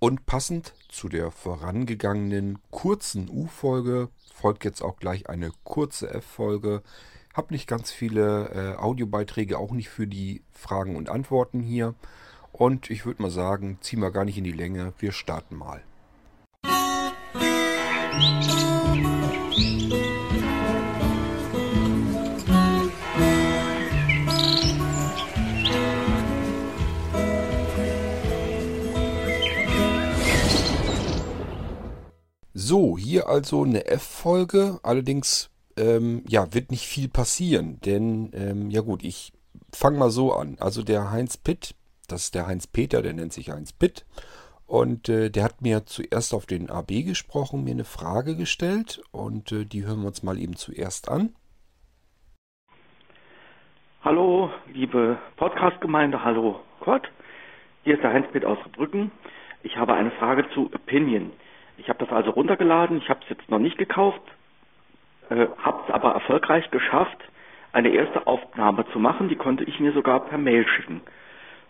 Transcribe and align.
Und 0.00 0.26
passend 0.26 0.74
zu 0.88 1.08
der 1.08 1.32
vorangegangenen 1.32 2.60
kurzen 2.70 3.28
U-Folge 3.28 4.08
folgt 4.32 4.64
jetzt 4.64 4.80
auch 4.80 4.96
gleich 4.96 5.28
eine 5.28 5.50
kurze 5.64 6.08
F-Folge. 6.14 6.82
Hab 7.34 7.50
nicht 7.50 7.66
ganz 7.66 7.90
viele 7.90 8.48
äh, 8.50 8.76
Audiobeiträge, 8.76 9.58
auch 9.58 9.72
nicht 9.72 9.88
für 9.88 10.06
die 10.06 10.42
Fragen 10.52 10.94
und 10.94 11.08
Antworten 11.08 11.60
hier. 11.60 11.94
Und 12.52 12.90
ich 12.90 13.06
würde 13.06 13.22
mal 13.22 13.30
sagen, 13.30 13.78
ziehen 13.80 14.00
wir 14.00 14.12
gar 14.12 14.24
nicht 14.24 14.38
in 14.38 14.44
die 14.44 14.52
Länge. 14.52 14.92
Wir 14.98 15.12
starten 15.12 15.56
mal. 15.56 15.82
So, 32.60 32.98
hier 32.98 33.28
also 33.28 33.62
eine 33.62 33.86
F-Folge. 33.86 34.80
Allerdings 34.82 35.48
ähm, 35.76 36.24
ja, 36.26 36.52
wird 36.52 36.72
nicht 36.72 36.88
viel 36.88 37.08
passieren. 37.08 37.78
Denn, 37.86 38.32
ähm, 38.34 38.68
ja 38.68 38.80
gut, 38.80 39.04
ich 39.04 39.32
fange 39.72 39.96
mal 39.96 40.10
so 40.10 40.32
an. 40.32 40.56
Also 40.58 40.82
der 40.82 41.12
Heinz 41.12 41.36
Pitt, 41.36 41.76
das 42.08 42.24
ist 42.24 42.34
der 42.34 42.48
Heinz 42.48 42.66
Peter, 42.66 43.00
der 43.00 43.12
nennt 43.12 43.32
sich 43.32 43.52
Heinz 43.52 43.72
Pitt. 43.72 44.06
Und 44.66 45.08
äh, 45.08 45.30
der 45.30 45.44
hat 45.44 45.62
mir 45.62 45.86
zuerst 45.86 46.34
auf 46.34 46.46
den 46.46 46.68
AB 46.68 47.04
gesprochen, 47.06 47.62
mir 47.62 47.70
eine 47.70 47.84
Frage 47.84 48.34
gestellt. 48.34 49.02
Und 49.12 49.52
äh, 49.52 49.64
die 49.64 49.86
hören 49.86 50.00
wir 50.00 50.08
uns 50.08 50.24
mal 50.24 50.36
eben 50.36 50.56
zuerst 50.56 51.08
an. 51.08 51.36
Hallo, 54.02 54.50
liebe 54.72 55.16
Podcast-Gemeinde, 55.36 56.24
hallo 56.24 56.58
Kurt. 56.80 57.08
Hier 57.84 57.94
ist 57.94 58.02
der 58.02 58.12
Heinz 58.12 58.26
Pitt 58.32 58.44
aus 58.44 58.58
Brücken. 58.72 59.12
Ich 59.62 59.76
habe 59.76 59.94
eine 59.94 60.10
Frage 60.10 60.44
zu 60.54 60.72
Opinion. 60.74 61.30
Ich 61.78 61.88
habe 61.88 62.04
das 62.04 62.14
also 62.14 62.30
runtergeladen, 62.30 62.98
ich 62.98 63.08
habe 63.08 63.20
es 63.22 63.28
jetzt 63.30 63.50
noch 63.50 63.58
nicht 63.58 63.78
gekauft, 63.78 64.20
äh, 65.30 65.46
habe 65.58 65.82
es 65.86 65.94
aber 65.94 66.12
erfolgreich 66.12 66.70
geschafft, 66.70 67.18
eine 67.72 67.90
erste 67.90 68.26
Aufnahme 68.26 68.84
zu 68.92 68.98
machen, 68.98 69.28
die 69.28 69.36
konnte 69.36 69.64
ich 69.64 69.78
mir 69.80 69.92
sogar 69.92 70.20
per 70.26 70.38
Mail 70.38 70.66
schicken. 70.66 71.00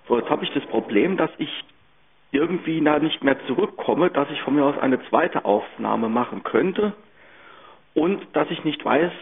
So, 0.08 0.18
jetzt 0.18 0.30
habe 0.30 0.44
ich 0.44 0.50
das 0.52 0.64
Problem, 0.66 1.16
dass 1.16 1.30
ich 1.38 1.50
irgendwie 2.32 2.80
da 2.82 2.98
nicht 2.98 3.22
mehr 3.22 3.38
zurückkomme, 3.46 4.10
dass 4.10 4.30
ich 4.30 4.40
von 4.42 4.54
mir 4.54 4.64
aus 4.64 4.78
eine 4.78 5.02
zweite 5.08 5.44
Aufnahme 5.44 6.08
machen 6.08 6.42
könnte 6.42 6.94
und 7.94 8.26
dass 8.34 8.50
ich 8.50 8.64
nicht 8.64 8.84
weiß, 8.84 9.12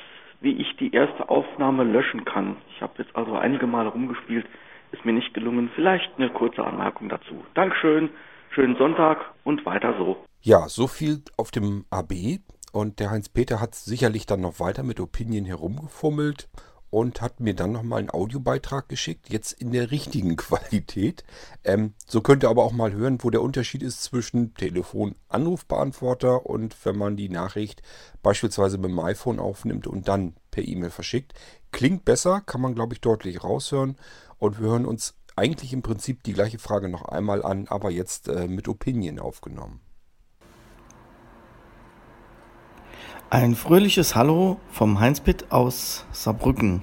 wie 0.41 0.53
ich 0.53 0.77
die 0.77 0.93
erste 0.93 1.29
Aufnahme 1.29 1.85
löschen 1.85 2.25
kann. 2.25 2.57
Ich 2.71 2.83
habe 2.83 2.95
jetzt 2.99 3.15
also 3.17 3.35
einige 3.37 3.67
Male 3.67 3.89
rumgespielt, 3.89 4.47
ist 4.93 5.05
mir 5.05 5.13
nicht 5.13 5.35
gelungen. 5.35 5.71
Vielleicht 5.75 6.11
eine 6.19 6.31
kurze 6.31 6.65
Anmerkung 6.65 7.09
dazu. 7.09 7.45
Dankeschön, 7.55 8.11
schönen 8.51 8.77
Sonntag 8.77 9.33
und 9.45 9.65
weiter 9.67 9.95
so. 9.99 10.25
Ja, 10.47 10.69
so 10.69 10.87
viel 10.87 11.23
auf 11.37 11.51
dem 11.51 11.87
AB. 11.91 12.39
Und 12.71 13.01
der 13.01 13.11
Heinz-Peter 13.11 13.59
hat 13.59 13.75
sicherlich 13.75 14.27
dann 14.27 14.43
noch 14.43 14.61
weiter 14.61 14.85
mit 14.85 15.01
Opinion 15.01 15.45
herumgefummelt 15.45 16.49
und 16.89 17.21
hat 17.21 17.41
mir 17.41 17.53
dann 17.55 17.73
nochmal 17.73 17.99
einen 17.99 18.11
Audiobeitrag 18.11 18.89
geschickt, 18.89 19.29
jetzt 19.29 19.51
in 19.55 19.73
der 19.73 19.91
richtigen 19.91 20.37
Qualität. 20.37 21.25
Ähm, 21.65 21.95
so 22.07 22.21
könnt 22.21 22.45
ihr 22.45 22.49
aber 22.49 22.63
auch 22.63 22.71
mal 22.71 22.93
hören, 22.93 23.19
wo 23.23 23.31
der 23.31 23.43
Unterschied 23.43 23.83
ist 23.83 24.05
zwischen 24.05 24.55
Telefon-Anrufbeantworter 24.55 26.47
und 26.47 26.77
wenn 26.87 26.97
man 26.97 27.17
die 27.17 27.29
Nachricht 27.29 27.83
beispielsweise 28.23 28.79
mit 28.79 28.93
dem 28.93 29.01
iPhone 29.01 29.41
aufnimmt 29.41 29.89
und 29.89 30.07
dann 30.07 30.37
per 30.53 30.63
E-Mail 30.63 30.91
verschickt. 30.91 31.33
Klingt 31.73 32.05
besser, 32.05 32.41
kann 32.41 32.61
man 32.61 32.77
glaube 32.77 32.95
ich 32.95 33.01
deutlich 33.01 33.43
raushören. 33.43 33.97
Und 34.39 34.61
wir 34.61 34.69
hören 34.69 34.87
uns 34.87 35.17
eigentlich 35.35 35.73
im 35.73 35.83
Prinzip 35.83 36.23
die 36.23 36.35
gleiche 36.35 36.61
Frage 36.61 36.89
noch 36.89 37.07
einmal 37.07 37.43
an, 37.43 37.67
aber 37.67 37.91
jetzt 37.91 38.29
äh, 38.29 38.47
mit 38.47 38.69
Opinion 38.69 39.19
aufgenommen. 39.19 39.81
Ein 43.29 43.57
fröhliches 43.57 44.15
Hallo 44.15 44.61
vom 44.71 45.01
Heinz-Pitt 45.01 45.51
aus 45.51 46.05
Saarbrücken. 46.13 46.83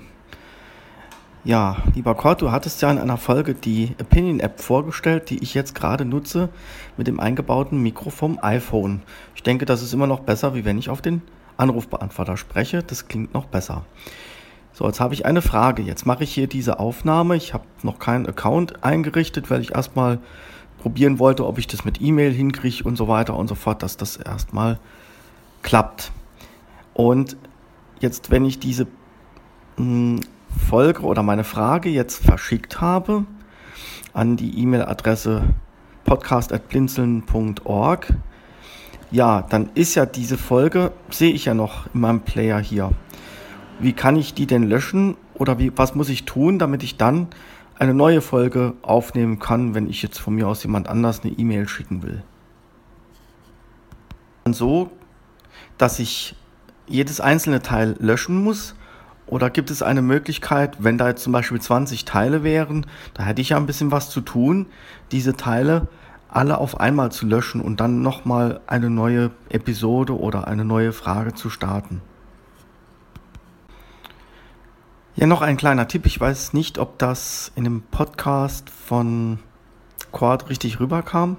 Ja, 1.46 1.78
lieber 1.96 2.16
Kurt, 2.16 2.42
du 2.42 2.52
hattest 2.52 2.82
ja 2.82 2.92
in 2.92 2.98
einer 2.98 3.16
Folge 3.16 3.54
die 3.54 3.96
Opinion-App 4.02 4.60
vorgestellt, 4.60 5.30
die 5.30 5.42
ich 5.42 5.54
jetzt 5.54 5.74
gerade 5.74 6.04
nutze 6.04 6.50
mit 6.98 7.08
dem 7.08 7.22
eingebauten 7.22 7.82
Mikro 7.82 8.10
vom 8.10 8.40
iPhone. 8.42 9.04
Ich 9.36 9.44
denke, 9.44 9.64
das 9.64 9.82
ist 9.82 9.94
immer 9.94 10.06
noch 10.06 10.20
besser, 10.20 10.54
wie 10.54 10.66
wenn 10.66 10.78
ich 10.78 10.90
auf 10.90 11.02
den 11.02 11.22
Anrufbeantworter 11.56 12.36
spreche. 12.36 12.84
Das 12.84 13.08
klingt 13.08 13.34
noch 13.34 13.46
besser. 13.46 13.86
So, 14.74 14.86
jetzt 14.86 15.00
habe 15.00 15.14
ich 15.14 15.26
eine 15.26 15.42
Frage. 15.42 15.82
Jetzt 15.82 16.06
mache 16.06 16.26
ich 16.26 16.34
hier 16.34 16.48
diese 16.48 16.78
Aufnahme. 16.78 17.38
Ich 17.38 17.54
habe 17.54 17.64
noch 17.84 18.00
keinen 18.00 18.28
Account 18.28 18.84
eingerichtet, 18.84 19.50
weil 19.50 19.62
ich 19.62 19.76
erstmal 19.76 20.20
probieren 20.80 21.20
wollte, 21.20 21.48
ob 21.48 21.58
ich 21.58 21.68
das 21.68 21.86
mit 21.86 22.02
E-Mail 22.02 22.34
hinkriege 22.34 22.84
und 22.84 22.98
so 22.98 23.08
weiter 23.08 23.38
und 23.38 23.48
so 23.48 23.56
fort, 23.56 23.82
dass 23.82 23.96
das 23.96 24.18
erstmal 24.18 24.78
klappt. 25.62 26.12
Und 26.94 27.38
jetzt, 28.00 28.32
wenn 28.32 28.46
ich 28.46 28.60
diese 28.60 28.88
hm, 29.78 30.22
Folge 30.70 31.02
oder 31.02 31.24
meine 31.24 31.44
Frage 31.44 31.90
jetzt 31.90 32.24
verschickt 32.24 32.80
habe 32.82 33.26
an 34.14 34.38
die 34.38 34.60
E-Mail-Adresse 34.60 35.44
podcast.blinzeln.org, 36.06 38.14
ja, 39.10 39.42
dann 39.44 39.70
ist 39.76 39.96
ja 39.96 40.06
diese 40.06 40.38
Folge, 40.38 40.92
sehe 41.10 41.34
ich 41.34 41.46
ja 41.46 41.54
noch 41.54 41.88
in 41.94 42.02
meinem 42.02 42.22
Player 42.22 42.60
hier. 42.60 42.92
Wie 43.80 43.94
kann 43.94 44.16
ich 44.16 44.34
die 44.34 44.48
denn 44.48 44.64
löschen 44.64 45.16
oder 45.36 45.60
wie, 45.60 45.72
was 45.76 45.96
muss 45.96 46.10
ich 46.10 46.26
tun, 46.26 46.60
damit 46.60 46.84
ich 46.84 46.98
dann 46.98 47.28
eine 47.78 47.94
neue 47.94 48.22
Folge 48.22 48.74
aufnehmen 48.82 49.40
kann, 49.40 49.76
wenn 49.76 49.88
ich 49.88 50.02
jetzt 50.02 50.20
von 50.20 50.36
mir 50.36 50.48
aus 50.48 50.64
jemand 50.64 50.88
anders 50.88 51.22
eine 51.24 51.34
E-Mail 51.34 51.68
schicken 51.68 52.04
will? 52.04 52.24
Und 54.46 54.56
so, 54.56 54.92
dass 55.78 56.00
ich 56.00 56.36
jedes 56.88 57.22
einzelne 57.22 57.62
Teil 57.62 57.96
löschen 58.00 58.44
muss? 58.44 58.76
Oder 59.26 59.50
gibt 59.50 59.72
es 59.72 59.82
eine 59.82 60.02
Möglichkeit, 60.02 60.84
wenn 60.84 60.98
da 60.98 61.08
jetzt 61.08 61.24
zum 61.24 61.34
Beispiel 61.34 61.60
20 61.60 62.06
Teile 62.06 62.44
wären, 62.44 62.86
da 63.14 63.24
hätte 63.24 63.42
ich 63.42 63.50
ja 63.50 63.58
ein 63.58 63.66
bisschen 63.66 63.92
was 63.92 64.10
zu 64.10 64.22
tun, 64.22 64.68
diese 65.12 65.36
Teile 65.36 65.88
alle 66.28 66.58
auf 66.58 66.80
einmal 66.80 67.12
zu 67.12 67.26
löschen 67.26 67.62
und 67.62 67.80
dann 67.80 68.02
nochmal 68.02 68.60
eine 68.66 68.90
neue 68.90 69.32
Episode 69.50 70.20
oder 70.20 70.48
eine 70.48 70.66
neue 70.66 70.92
Frage 70.92 71.34
zu 71.36 71.50
starten. 71.50 72.02
Ja, 75.16 75.28
noch 75.28 75.44
ein 75.44 75.58
kleiner 75.58 75.88
Tipp. 75.88 76.08
Ich 76.08 76.20
weiß 76.20 76.54
nicht, 76.54 76.80
ob 76.80 76.98
das 76.98 77.52
in 77.56 77.66
dem 77.66 77.84
Podcast 77.84 78.72
von 78.72 79.38
Quad 80.12 80.50
richtig 80.50 80.80
rüberkam. 80.80 81.38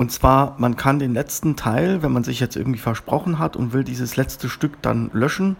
Und 0.00 0.10
zwar, 0.10 0.54
man 0.56 0.76
kann 0.76 0.98
den 0.98 1.12
letzten 1.12 1.56
Teil, 1.56 2.02
wenn 2.02 2.10
man 2.10 2.24
sich 2.24 2.40
jetzt 2.40 2.56
irgendwie 2.56 2.78
versprochen 2.78 3.38
hat 3.38 3.54
und 3.54 3.74
will 3.74 3.84
dieses 3.84 4.16
letzte 4.16 4.48
Stück 4.48 4.80
dann 4.80 5.10
löschen, 5.12 5.56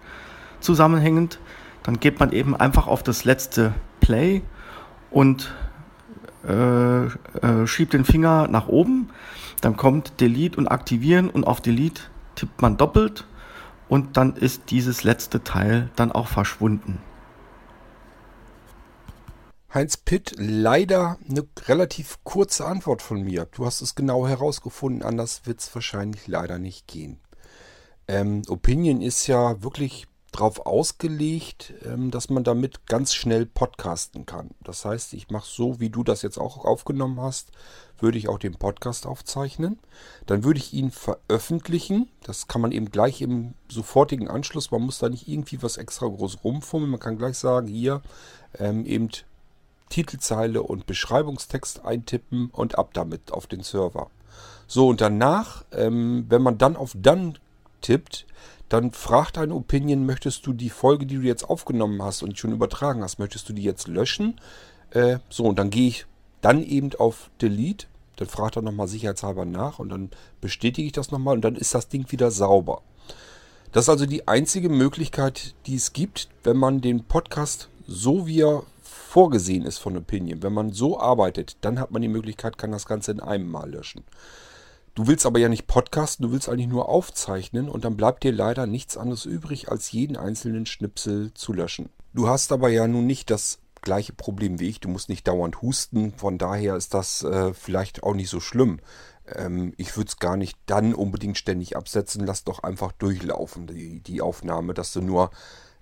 zusammenhängend, 0.60 1.38
dann 1.82 2.00
geht 2.00 2.18
man 2.20 2.32
eben 2.32 2.56
einfach 2.56 2.86
auf 2.86 3.02
das 3.02 3.24
letzte 3.24 3.74
Play 4.00 4.40
und 5.10 5.52
äh, 6.48 7.04
äh, 7.04 7.66
schiebt 7.66 7.92
den 7.92 8.06
Finger 8.06 8.48
nach 8.48 8.68
oben. 8.68 9.10
Dann 9.60 9.76
kommt 9.76 10.22
Delete 10.22 10.56
und 10.56 10.68
Aktivieren 10.68 11.28
und 11.28 11.46
auf 11.46 11.60
Delete 11.60 12.04
tippt 12.34 12.62
man 12.62 12.78
doppelt 12.78 13.26
und 13.90 14.16
dann 14.16 14.36
ist 14.36 14.70
dieses 14.70 15.04
letzte 15.04 15.44
Teil 15.44 15.90
dann 15.96 16.12
auch 16.12 16.28
verschwunden. 16.28 16.96
Heinz 19.72 19.96
Pitt, 19.96 20.34
leider 20.36 21.16
eine 21.28 21.46
relativ 21.68 22.18
kurze 22.24 22.66
Antwort 22.66 23.02
von 23.02 23.22
mir. 23.22 23.46
Du 23.52 23.64
hast 23.64 23.82
es 23.82 23.94
genau 23.94 24.26
herausgefunden, 24.26 25.04
anders 25.04 25.42
wird 25.46 25.60
es 25.60 25.72
wahrscheinlich 25.72 26.26
leider 26.26 26.58
nicht 26.58 26.88
gehen. 26.88 27.20
Ähm, 28.08 28.42
Opinion 28.48 29.00
ist 29.00 29.28
ja 29.28 29.62
wirklich 29.62 30.08
darauf 30.32 30.66
ausgelegt, 30.66 31.72
ähm, 31.84 32.10
dass 32.10 32.30
man 32.30 32.42
damit 32.42 32.86
ganz 32.86 33.14
schnell 33.14 33.46
podcasten 33.46 34.26
kann. 34.26 34.50
Das 34.64 34.84
heißt, 34.84 35.12
ich 35.12 35.30
mache 35.30 35.48
so, 35.48 35.78
wie 35.78 35.90
du 35.90 36.02
das 36.02 36.22
jetzt 36.22 36.38
auch 36.38 36.64
aufgenommen 36.64 37.20
hast, 37.20 37.52
würde 38.00 38.18
ich 38.18 38.28
auch 38.28 38.38
den 38.38 38.54
Podcast 38.54 39.06
aufzeichnen. 39.06 39.78
Dann 40.26 40.42
würde 40.42 40.58
ich 40.58 40.72
ihn 40.72 40.90
veröffentlichen. 40.90 42.08
Das 42.24 42.48
kann 42.48 42.60
man 42.60 42.72
eben 42.72 42.90
gleich 42.90 43.22
im 43.22 43.54
sofortigen 43.68 44.28
Anschluss. 44.28 44.72
Man 44.72 44.82
muss 44.82 44.98
da 44.98 45.08
nicht 45.08 45.28
irgendwie 45.28 45.62
was 45.62 45.76
extra 45.76 46.06
groß 46.06 46.42
rumfummeln. 46.42 46.90
Man 46.90 47.00
kann 47.00 47.18
gleich 47.18 47.38
sagen, 47.38 47.68
hier 47.68 48.02
ähm, 48.58 48.84
eben 48.86 49.10
Titelzeile 49.90 50.62
und 50.62 50.86
Beschreibungstext 50.86 51.84
eintippen 51.84 52.48
und 52.50 52.78
ab 52.78 52.94
damit 52.94 53.32
auf 53.32 53.46
den 53.46 53.62
Server. 53.62 54.10
So, 54.66 54.88
und 54.88 55.00
danach, 55.00 55.64
ähm, 55.72 56.24
wenn 56.28 56.42
man 56.42 56.56
dann 56.56 56.76
auf 56.76 56.96
Dann 56.96 57.36
tippt, 57.82 58.26
dann 58.70 58.92
fragt 58.92 59.36
ein 59.36 59.52
Opinion, 59.52 60.06
möchtest 60.06 60.46
du 60.46 60.52
die 60.52 60.70
Folge, 60.70 61.04
die 61.04 61.16
du 61.16 61.22
jetzt 61.22 61.42
aufgenommen 61.42 62.02
hast 62.02 62.22
und 62.22 62.38
schon 62.38 62.52
übertragen 62.52 63.02
hast, 63.02 63.18
möchtest 63.18 63.48
du 63.48 63.52
die 63.52 63.64
jetzt 63.64 63.88
löschen? 63.88 64.40
Äh, 64.90 65.18
so, 65.28 65.44
und 65.44 65.58
dann 65.58 65.70
gehe 65.70 65.88
ich 65.88 66.06
dann 66.40 66.62
eben 66.62 66.94
auf 66.94 67.30
Delete. 67.42 67.86
Dann 68.16 68.28
fragt 68.28 68.56
er 68.56 68.62
nochmal 68.62 68.86
sicherheitshalber 68.86 69.44
nach 69.44 69.78
und 69.78 69.88
dann 69.88 70.10
bestätige 70.40 70.86
ich 70.86 70.92
das 70.92 71.10
nochmal 71.10 71.34
und 71.34 71.42
dann 71.42 71.56
ist 71.56 71.74
das 71.74 71.88
Ding 71.88 72.10
wieder 72.12 72.30
sauber. 72.30 72.82
Das 73.72 73.84
ist 73.84 73.88
also 73.88 74.06
die 74.06 74.28
einzige 74.28 74.68
Möglichkeit, 74.68 75.54
die 75.66 75.76
es 75.76 75.92
gibt, 75.92 76.28
wenn 76.44 76.56
man 76.56 76.80
den 76.80 77.04
Podcast 77.04 77.68
so 77.86 78.26
wie 78.26 78.42
er 78.42 78.62
vorgesehen 78.90 79.64
ist 79.64 79.78
von 79.78 79.96
Opinion, 79.96 80.42
wenn 80.42 80.52
man 80.52 80.72
so 80.72 80.98
arbeitet, 80.98 81.56
dann 81.62 81.78
hat 81.78 81.90
man 81.90 82.02
die 82.02 82.08
Möglichkeit, 82.08 82.58
kann 82.58 82.72
das 82.72 82.86
Ganze 82.86 83.12
in 83.12 83.20
einem 83.20 83.48
Mal 83.48 83.70
löschen. 83.70 84.04
Du 84.94 85.06
willst 85.06 85.24
aber 85.24 85.38
ja 85.38 85.48
nicht 85.48 85.66
podcasten, 85.66 86.26
du 86.26 86.32
willst 86.32 86.48
eigentlich 86.48 86.66
nur 86.66 86.88
aufzeichnen 86.88 87.68
und 87.68 87.84
dann 87.84 87.96
bleibt 87.96 88.24
dir 88.24 88.32
leider 88.32 88.66
nichts 88.66 88.96
anderes 88.96 89.24
übrig, 89.24 89.70
als 89.70 89.92
jeden 89.92 90.16
einzelnen 90.16 90.66
Schnipsel 90.66 91.32
zu 91.34 91.52
löschen. 91.52 91.90
Du 92.12 92.28
hast 92.28 92.50
aber 92.50 92.68
ja 92.70 92.88
nun 92.88 93.06
nicht 93.06 93.30
das 93.30 93.60
gleiche 93.82 94.12
Problem 94.12 94.58
wie 94.58 94.68
ich, 94.68 94.80
du 94.80 94.88
musst 94.88 95.08
nicht 95.08 95.26
dauernd 95.26 95.62
husten, 95.62 96.12
von 96.12 96.38
daher 96.38 96.76
ist 96.76 96.92
das 96.92 97.22
äh, 97.22 97.54
vielleicht 97.54 98.02
auch 98.02 98.14
nicht 98.14 98.28
so 98.28 98.40
schlimm. 98.40 98.80
Ähm, 99.26 99.72
ich 99.76 99.96
würde 99.96 100.08
es 100.08 100.18
gar 100.18 100.36
nicht 100.36 100.58
dann 100.66 100.92
unbedingt 100.92 101.38
ständig 101.38 101.76
absetzen, 101.76 102.26
lass 102.26 102.44
doch 102.44 102.62
einfach 102.62 102.92
durchlaufen, 102.92 103.66
die, 103.66 104.00
die 104.00 104.20
Aufnahme, 104.20 104.74
dass 104.74 104.92
du 104.92 105.00
nur 105.00 105.30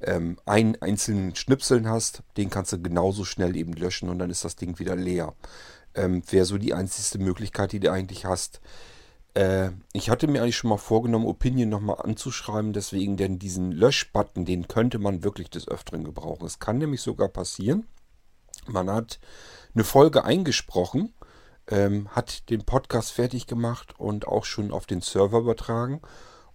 ähm, 0.00 0.38
einen 0.46 0.80
einzelnen 0.80 1.34
Schnipseln 1.34 1.88
hast, 1.88 2.22
den 2.36 2.50
kannst 2.50 2.72
du 2.72 2.80
genauso 2.80 3.24
schnell 3.24 3.56
eben 3.56 3.72
löschen 3.72 4.08
und 4.08 4.18
dann 4.18 4.30
ist 4.30 4.44
das 4.44 4.56
Ding 4.56 4.78
wieder 4.78 4.96
leer. 4.96 5.34
Ähm, 5.94 6.22
Wäre 6.30 6.44
so 6.44 6.58
die 6.58 6.74
einzige 6.74 7.22
Möglichkeit, 7.22 7.72
die 7.72 7.80
du 7.80 7.90
eigentlich 7.90 8.24
hast. 8.24 8.60
Äh, 9.34 9.70
ich 9.92 10.10
hatte 10.10 10.28
mir 10.28 10.42
eigentlich 10.42 10.56
schon 10.56 10.70
mal 10.70 10.78
vorgenommen, 10.78 11.26
Opinion 11.26 11.68
nochmal 11.68 12.00
anzuschreiben, 12.02 12.72
deswegen 12.72 13.16
denn 13.16 13.38
diesen 13.38 13.72
Löschbutton, 13.72 14.44
den 14.44 14.68
könnte 14.68 14.98
man 14.98 15.24
wirklich 15.24 15.50
des 15.50 15.66
Öfteren 15.68 16.04
gebrauchen. 16.04 16.46
Es 16.46 16.58
kann 16.58 16.78
nämlich 16.78 17.00
sogar 17.00 17.28
passieren, 17.28 17.86
man 18.66 18.90
hat 18.90 19.18
eine 19.74 19.84
Folge 19.84 20.24
eingesprochen, 20.24 21.14
ähm, 21.68 22.08
hat 22.10 22.50
den 22.50 22.64
Podcast 22.64 23.12
fertig 23.12 23.46
gemacht 23.46 23.98
und 23.98 24.26
auch 24.26 24.44
schon 24.44 24.72
auf 24.72 24.86
den 24.86 25.00
Server 25.00 25.38
übertragen 25.38 26.00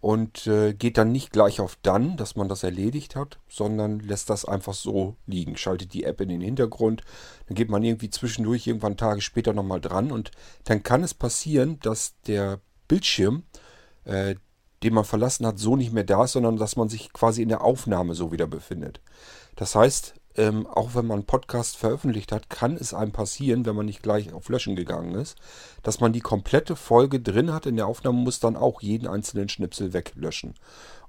und 0.03 0.47
äh, 0.47 0.73
geht 0.73 0.97
dann 0.97 1.13
nicht 1.13 1.31
gleich 1.31 1.61
auf 1.61 1.77
dann, 1.81 2.17
dass 2.17 2.35
man 2.35 2.49
das 2.49 2.63
erledigt 2.63 3.15
hat, 3.15 3.39
sondern 3.47 4.01
lässt 4.01 4.29
das 4.29 4.43
einfach 4.43 4.73
so 4.73 5.15
liegen, 5.27 5.55
schaltet 5.55 5.93
die 5.93 6.03
App 6.03 6.19
in 6.19 6.27
den 6.27 6.41
Hintergrund, 6.41 7.03
dann 7.47 7.55
geht 7.55 7.69
man 7.69 7.83
irgendwie 7.83 8.09
zwischendurch 8.09 8.67
irgendwann 8.67 8.97
Tage 8.97 9.21
später 9.21 9.53
nochmal 9.53 9.79
dran 9.79 10.11
und 10.11 10.31
dann 10.65 10.83
kann 10.83 11.05
es 11.05 11.13
passieren, 11.13 11.79
dass 11.79 12.19
der 12.27 12.59
Bildschirm, 12.89 13.43
äh, 14.03 14.35
den 14.83 14.93
man 14.93 15.05
verlassen 15.05 15.47
hat, 15.47 15.57
so 15.57 15.77
nicht 15.77 15.93
mehr 15.93 16.03
da 16.03 16.25
ist, 16.25 16.33
sondern 16.33 16.57
dass 16.57 16.75
man 16.75 16.89
sich 16.89 17.13
quasi 17.13 17.41
in 17.41 17.47
der 17.47 17.61
Aufnahme 17.61 18.13
so 18.13 18.33
wieder 18.33 18.45
befindet. 18.45 18.99
Das 19.55 19.73
heißt, 19.73 20.15
ähm, 20.35 20.65
auch 20.67 20.95
wenn 20.95 21.05
man 21.05 21.19
einen 21.19 21.25
Podcast 21.25 21.77
veröffentlicht 21.77 22.31
hat, 22.31 22.49
kann 22.49 22.75
es 22.75 22.93
einem 22.93 23.11
passieren, 23.11 23.65
wenn 23.65 23.75
man 23.75 23.85
nicht 23.85 24.01
gleich 24.01 24.33
auf 24.33 24.49
Löschen 24.49 24.75
gegangen 24.75 25.15
ist, 25.15 25.37
dass 25.83 25.99
man 25.99 26.13
die 26.13 26.21
komplette 26.21 26.75
Folge 26.75 27.19
drin 27.19 27.53
hat 27.53 27.65
in 27.65 27.75
der 27.75 27.87
Aufnahme, 27.87 28.19
muss 28.19 28.39
dann 28.39 28.55
auch 28.55 28.81
jeden 28.81 29.07
einzelnen 29.07 29.49
Schnipsel 29.49 29.93
weglöschen. 29.93 30.55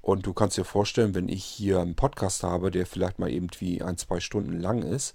Und 0.03 0.27
du 0.27 0.35
kannst 0.35 0.59
dir 0.59 0.65
vorstellen, 0.65 1.15
wenn 1.15 1.29
ich 1.29 1.45
hier 1.45 1.81
einen 1.81 1.95
Podcast 1.95 2.43
habe, 2.43 2.71
der 2.71 2.87
vielleicht 2.87 3.19
mal 3.19 3.31
eben 3.31 3.49
wie 3.59 3.83
ein, 3.83 3.97
zwei 3.97 4.21
Stunden 4.21 4.61
lang 4.61 4.83
ist, 4.83 5.15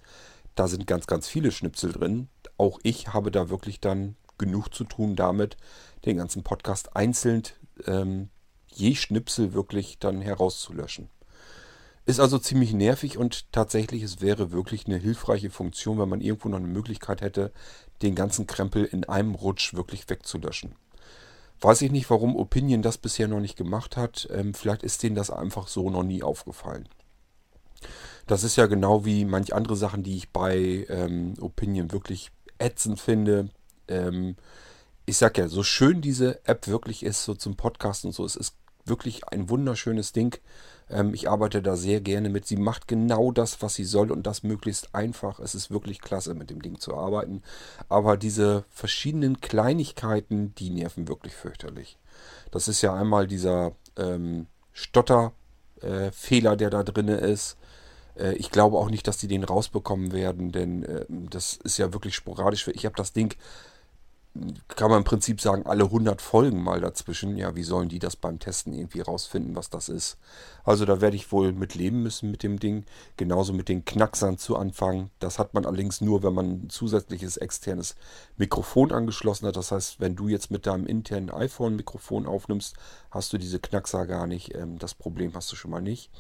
da 0.55 0.67
sind 0.67 0.88
ganz, 0.88 1.05
ganz 1.05 1.27
viele 1.27 1.51
Schnipsel 1.51 1.91
drin. 1.91 2.27
Auch 2.57 2.79
ich 2.83 3.09
habe 3.09 3.29
da 3.29 3.50
wirklich 3.50 3.79
dann 3.79 4.15
genug 4.39 4.73
zu 4.73 4.83
tun 4.85 5.15
damit, 5.15 5.57
den 6.05 6.17
ganzen 6.17 6.44
Podcast 6.44 6.95
einzeln 6.95 7.44
ähm, 7.85 8.29
je 8.67 8.95
Schnipsel 8.95 9.53
wirklich 9.53 10.00
dann 10.00 10.21
herauszulöschen. 10.21 11.09
Ist 12.09 12.19
also 12.19 12.39
ziemlich 12.39 12.73
nervig 12.73 13.19
und 13.19 13.53
tatsächlich, 13.53 14.01
es 14.01 14.19
wäre 14.19 14.51
wirklich 14.51 14.88
eine 14.88 14.97
hilfreiche 14.97 15.51
Funktion, 15.51 16.00
wenn 16.00 16.09
man 16.09 16.21
irgendwo 16.21 16.50
noch 16.50 16.57
eine 16.57 16.65
Möglichkeit 16.65 17.21
hätte, 17.21 17.51
den 18.01 18.15
ganzen 18.15 18.47
Krempel 18.47 18.83
in 18.83 19.03
einem 19.03 19.35
Rutsch 19.35 19.75
wirklich 19.75 20.09
wegzulöschen. 20.09 20.73
Weiß 21.61 21.83
ich 21.83 21.91
nicht, 21.91 22.09
warum 22.09 22.35
Opinion 22.35 22.81
das 22.81 22.97
bisher 22.97 23.27
noch 23.27 23.39
nicht 23.39 23.57
gemacht 23.57 23.95
hat. 23.95 24.27
Ähm, 24.31 24.56
vielleicht 24.56 24.81
ist 24.81 25.03
denen 25.03 25.15
das 25.15 25.29
einfach 25.29 25.67
so 25.67 25.91
noch 25.91 26.01
nie 26.01 26.23
aufgefallen. 26.23 26.89
Das 28.25 28.44
ist 28.44 28.55
ja 28.55 28.65
genau 28.65 29.05
wie 29.05 29.23
manch 29.23 29.53
andere 29.53 29.75
Sachen, 29.75 30.01
die 30.01 30.17
ich 30.17 30.31
bei 30.31 30.88
ähm, 30.89 31.35
Opinion 31.39 31.91
wirklich 31.91 32.31
ätzend 32.57 33.00
finde. 33.00 33.50
Ähm, 33.88 34.35
ich 35.05 35.17
sag 35.17 35.38
ja, 35.38 35.47
so 35.47 35.62
schön 35.62 36.01
diese 36.01 36.44
App 36.47 36.65
wirklich 36.65 37.03
ist, 37.03 37.23
so 37.23 37.35
zum 37.35 37.55
Podcast 37.55 38.03
und 38.03 38.13
so, 38.13 38.25
es 38.25 38.35
ist 38.35 38.55
wirklich 38.89 39.27
ein 39.27 39.50
wunderschönes 39.50 40.12
Ding. 40.12 40.38
Ähm, 40.89 41.13
ich 41.13 41.30
arbeite 41.30 41.62
da 41.62 41.75
sehr 41.75 42.01
gerne 42.01 42.30
mit. 42.30 42.45
Sie 42.45 42.57
macht 42.57 42.88
genau 42.88 43.31
das, 43.31 43.62
was 43.62 43.75
sie 43.75 43.86
soll 43.86 44.12
und 44.12 44.27
das 44.27 44.44
möglichst 44.44 44.94
einfach. 44.94 45.39
Es 45.39 45.56
ist 45.56 45.71
wirklich 45.71 46.01
klasse, 46.01 46.33
mit 46.33 46.50
dem 46.50 46.62
Ding 46.62 46.80
zu 46.80 46.95
arbeiten. 46.95 47.41
Aber 47.88 48.18
diese 48.18 48.65
verschiedenen 48.69 49.41
Kleinigkeiten, 49.41 50.53
die 50.56 50.69
nerven 50.69 51.07
wirklich 51.07 51.33
fürchterlich. 51.33 51.97
Das 52.51 52.68
ist 52.68 52.81
ja 52.81 52.94
einmal 52.94 53.27
dieser 53.27 53.74
ähm, 53.97 54.47
Stotterfehler, 54.74 56.53
äh, 56.53 56.57
der 56.57 56.69
da 56.69 56.83
drin 56.83 57.07
ist. 57.07 57.57
Äh, 58.15 58.33
ich 58.33 58.51
glaube 58.51 58.77
auch 58.77 58.89
nicht, 58.89 59.07
dass 59.07 59.18
die 59.18 59.27
den 59.27 59.44
rausbekommen 59.44 60.12
werden, 60.12 60.51
denn 60.51 60.83
äh, 60.83 61.06
das 61.09 61.59
ist 61.63 61.77
ja 61.77 61.94
wirklich 61.94 62.15
sporadisch. 62.15 62.68
Ich 62.68 62.86
habe 62.86 62.95
das 62.95 63.13
Ding 63.13 63.36
kann 64.67 64.89
man 64.89 64.99
im 64.99 65.03
Prinzip 65.03 65.41
sagen, 65.41 65.65
alle 65.65 65.85
100 65.85 66.21
Folgen 66.21 66.63
mal 66.63 66.79
dazwischen. 66.79 67.35
Ja, 67.35 67.55
wie 67.55 67.63
sollen 67.63 67.89
die 67.89 67.99
das 67.99 68.15
beim 68.15 68.39
Testen 68.39 68.73
irgendwie 68.73 69.01
rausfinden, 69.01 69.55
was 69.55 69.69
das 69.69 69.89
ist? 69.89 70.17
Also 70.63 70.85
da 70.85 71.01
werde 71.01 71.15
ich 71.15 71.31
wohl 71.31 71.51
mit 71.51 71.75
leben 71.75 72.03
müssen 72.03 72.29
mit 72.29 72.43
dem 72.43 72.59
Ding. 72.59 72.85
Genauso 73.17 73.53
mit 73.53 73.69
den 73.69 73.85
Knacksern 73.85 74.37
zu 74.37 74.55
Anfang. 74.55 75.09
Das 75.19 75.39
hat 75.39 75.53
man 75.53 75.65
allerdings 75.65 75.99
nur, 75.99 76.23
wenn 76.23 76.33
man 76.33 76.45
ein 76.45 76.69
zusätzliches 76.69 77.37
externes 77.37 77.95
Mikrofon 78.37 78.91
angeschlossen 78.91 79.47
hat. 79.47 79.55
Das 79.55 79.71
heißt, 79.71 79.99
wenn 79.99 80.15
du 80.15 80.27
jetzt 80.27 80.51
mit 80.51 80.67
deinem 80.67 80.85
internen 80.85 81.31
iPhone-Mikrofon 81.31 82.27
aufnimmst, 82.27 82.75
hast 83.11 83.33
du 83.33 83.37
diese 83.37 83.59
Knackser 83.59 84.05
gar 84.05 84.27
nicht. 84.27 84.55
Ähm, 84.55 84.77
das 84.77 84.93
Problem 84.93 85.33
hast 85.33 85.51
du 85.51 85.55
schon 85.55 85.71
mal 85.71 85.81
nicht. 85.81 86.11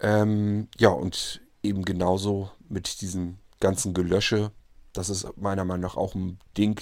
Ähm, 0.00 0.68
ja, 0.76 0.90
und 0.90 1.40
eben 1.62 1.84
genauso 1.84 2.50
mit 2.68 3.00
diesem 3.00 3.38
ganzen 3.60 3.94
Gelösche. 3.94 4.50
Das 4.92 5.08
ist 5.08 5.26
meiner 5.36 5.64
Meinung 5.64 5.82
nach 5.82 5.96
auch 5.96 6.14
ein 6.14 6.38
Ding, 6.56 6.80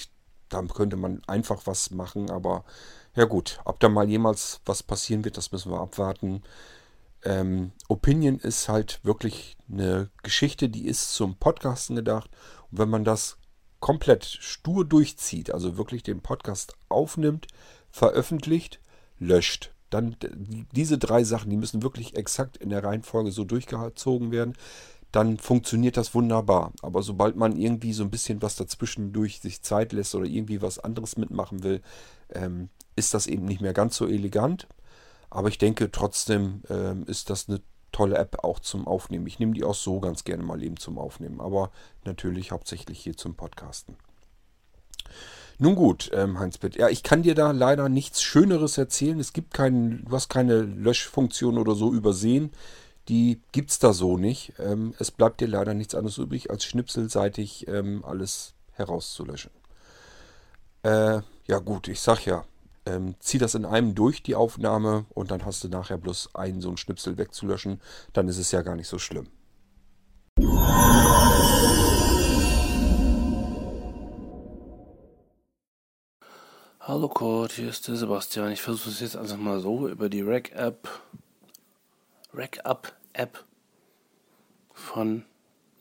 da 0.49 0.61
könnte 0.63 0.97
man 0.97 1.21
einfach 1.27 1.61
was 1.65 1.91
machen, 1.91 2.29
aber 2.29 2.63
ja 3.15 3.25
gut, 3.25 3.59
ob 3.65 3.79
da 3.79 3.89
mal 3.89 4.09
jemals 4.09 4.61
was 4.65 4.83
passieren 4.83 5.23
wird, 5.23 5.37
das 5.37 5.51
müssen 5.51 5.71
wir 5.71 5.79
abwarten. 5.79 6.43
Ähm, 7.23 7.71
Opinion 7.87 8.39
ist 8.39 8.69
halt 8.69 8.99
wirklich 9.03 9.57
eine 9.71 10.09
Geschichte, 10.21 10.69
die 10.69 10.85
ist 10.87 11.13
zum 11.13 11.37
Podcasten 11.37 11.95
gedacht. 11.95 12.29
Und 12.71 12.79
wenn 12.79 12.89
man 12.89 13.03
das 13.03 13.37
komplett 13.79 14.25
stur 14.25 14.85
durchzieht, 14.85 15.51
also 15.51 15.77
wirklich 15.77 16.03
den 16.03 16.21
Podcast 16.21 16.75
aufnimmt, 16.89 17.47
veröffentlicht, 17.89 18.79
löscht, 19.17 19.71
dann 19.89 20.17
diese 20.73 20.97
drei 20.97 21.23
Sachen, 21.23 21.49
die 21.49 21.57
müssen 21.57 21.83
wirklich 21.83 22.15
exakt 22.15 22.57
in 22.57 22.69
der 22.69 22.83
Reihenfolge 22.83 23.31
so 23.31 23.43
durchgezogen 23.43 24.31
werden 24.31 24.55
dann 25.15 25.37
funktioniert 25.37 25.95
das 25.95 26.13
wunderbar. 26.13 26.73
Aber 26.81 27.01
sobald 27.01 27.37
man 27.37 27.55
irgendwie 27.55 27.93
so 27.93 28.03
ein 28.03 28.11
bisschen 28.11 28.41
was 28.41 28.57
dazwischendurch 28.57 29.39
sich 29.39 29.61
Zeit 29.61 29.93
lässt 29.93 30.13
oder 30.13 30.25
irgendwie 30.25 30.61
was 30.61 30.77
anderes 30.77 31.15
mitmachen 31.15 31.63
will, 31.63 31.81
ähm, 32.33 32.69
ist 32.97 33.13
das 33.13 33.27
eben 33.27 33.45
nicht 33.45 33.61
mehr 33.61 33.73
ganz 33.73 33.95
so 33.95 34.07
elegant. 34.07 34.67
Aber 35.29 35.47
ich 35.47 35.57
denke 35.57 35.89
trotzdem 35.89 36.63
ähm, 36.69 37.05
ist 37.07 37.29
das 37.29 37.47
eine 37.47 37.61
tolle 37.93 38.17
App 38.17 38.43
auch 38.43 38.59
zum 38.59 38.87
Aufnehmen. 38.87 39.25
Ich 39.25 39.39
nehme 39.39 39.53
die 39.53 39.63
auch 39.63 39.75
so 39.75 40.01
ganz 40.01 40.25
gerne 40.25 40.43
mal 40.43 40.61
eben 40.61 40.75
zum 40.77 40.97
Aufnehmen, 40.97 41.39
aber 41.39 41.71
natürlich 42.03 42.51
hauptsächlich 42.51 42.99
hier 42.99 43.15
zum 43.15 43.35
Podcasten. 43.35 43.95
Nun 45.57 45.75
gut, 45.75 46.11
ähm, 46.13 46.37
Heinz-Pitt. 46.37 46.75
Ja, 46.75 46.89
ich 46.89 47.03
kann 47.03 47.23
dir 47.23 47.35
da 47.35 47.51
leider 47.51 47.87
nichts 47.87 48.21
Schöneres 48.21 48.77
erzählen. 48.77 49.17
Es 49.21 49.31
gibt 49.31 49.53
keinen, 49.53 50.03
du 50.03 50.11
hast 50.11 50.27
keine 50.27 50.61
Löschfunktion 50.63 51.57
oder 51.57 51.73
so 51.73 51.93
übersehen 51.93 52.51
die 53.07 53.41
gibt 53.51 53.71
es 53.71 53.79
da 53.79 53.93
so 53.93 54.17
nicht. 54.17 54.53
Ähm, 54.59 54.93
es 54.99 55.11
bleibt 55.11 55.41
dir 55.41 55.47
leider 55.47 55.73
nichts 55.73 55.95
anderes 55.95 56.17
übrig, 56.17 56.49
als 56.49 56.65
schnipselseitig 56.65 57.67
ähm, 57.67 58.03
alles 58.05 58.53
herauszulöschen. 58.71 59.51
Äh, 60.83 61.21
ja 61.47 61.59
gut, 61.59 61.87
ich 61.87 62.01
sag 62.01 62.25
ja, 62.25 62.45
ähm, 62.85 63.15
zieh 63.19 63.37
das 63.37 63.55
in 63.55 63.65
einem 63.65 63.95
durch, 63.95 64.23
die 64.23 64.35
Aufnahme, 64.35 65.05
und 65.13 65.31
dann 65.31 65.45
hast 65.45 65.63
du 65.63 65.69
nachher 65.69 65.97
bloß 65.97 66.35
einen 66.35 66.61
so 66.61 66.69
einen 66.69 66.77
Schnipsel 66.77 67.17
wegzulöschen. 67.17 67.81
Dann 68.13 68.27
ist 68.27 68.37
es 68.37 68.51
ja 68.51 68.61
gar 68.61 68.75
nicht 68.75 68.87
so 68.87 68.99
schlimm. 68.99 69.27
Hallo 76.79 77.09
Kurt, 77.09 77.53
hier 77.53 77.69
ist 77.69 77.87
der 77.87 77.95
Sebastian. 77.95 78.51
Ich 78.51 78.61
versuche 78.61 78.89
es 78.89 78.99
jetzt 78.99 79.17
einfach 79.17 79.37
mal 79.37 79.59
so 79.59 79.87
über 79.87 80.07
die 80.07 80.21
Rack-App 80.21 80.87
Rackup-App 82.35 83.43
von 84.73 85.23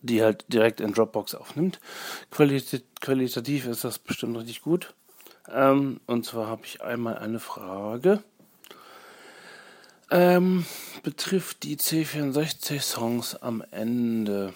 die 0.05 0.23
halt 0.23 0.45
direkt 0.49 0.81
in 0.81 0.93
Dropbox 0.93 1.35
aufnimmt. 1.35 1.81
Qualit 2.31 2.85
qualitativ 3.01 3.67
ist 3.67 3.85
das 3.85 3.99
bestimmt 3.99 4.37
richtig 4.37 4.61
gut. 4.61 4.95
Ähm, 5.51 6.01
und 6.07 6.27
zwar 6.27 6.47
habe 6.47 6.63
ich 6.65 6.83
einmal 6.83 7.19
eine 7.19 7.41
Frage. 7.41 8.23
Ähm, 10.11 10.67
betrifft 11.03 11.63
die 11.63 11.77
C64 11.77 12.81
Songs 12.81 13.35
am 13.35 13.65
Ende. 13.71 14.53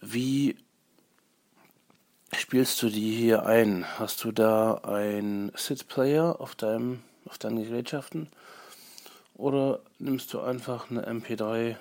Wie 0.00 0.56
spielst 2.32 2.82
du 2.82 2.88
die 2.88 3.14
hier 3.14 3.46
ein? 3.46 3.86
Hast 3.98 4.24
du 4.24 4.32
da 4.32 4.74
ein 4.82 5.52
SID-Player 5.54 6.40
auf 6.40 6.56
auf 7.26 7.38
deinen 7.38 7.62
Gerätschaften? 7.62 8.28
Oder 9.40 9.80
nimmst 9.98 10.32
du 10.34 10.40
einfach 10.40 10.90
eine 10.90 11.08
MP3 11.08 11.76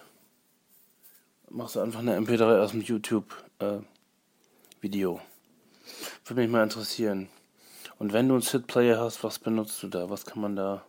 machst 1.49 1.75
du 1.75 1.81
einfach 1.81 1.99
eine 1.99 2.17
MP3 2.17 2.61
aus 2.61 2.71
dem 2.71 2.79
YouTube-Video. 2.79 5.15
Äh, 5.15 5.19
Würde 6.25 6.41
mich 6.41 6.49
mal 6.49 6.63
interessieren. 6.63 7.27
Und 7.97 8.13
wenn 8.13 8.29
du 8.29 8.35
einen 8.35 8.43
SID-Player 8.43 8.97
hast, 8.97 9.25
was 9.25 9.39
benutzt 9.39 9.83
du 9.83 9.89
da? 9.89 10.09
Was 10.09 10.25
kann 10.25 10.41
man 10.41 10.55
da 10.55 10.85